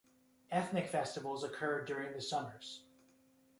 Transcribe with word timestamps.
Ethnic 0.49 0.87
festivals 0.89 1.43
occurred 1.43 1.85
during 1.85 2.11
the 2.13 2.21
summers. 2.23 2.81